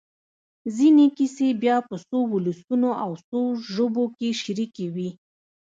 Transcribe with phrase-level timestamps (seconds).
[0.75, 3.39] ځينې کیسې بیا په څو ولسونو او څو
[3.73, 5.09] ژبو کې شریکې وي.